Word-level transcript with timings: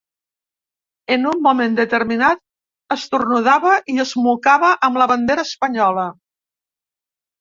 En 1.15 1.27
un 1.31 1.41
moment 1.47 1.75
determinat, 1.79 2.41
esternudava 2.97 3.77
i 3.95 4.01
es 4.07 4.15
mocava 4.29 4.73
amb 4.89 5.01
la 5.03 5.09
bandera 5.13 5.47
espanyola. 5.51 6.07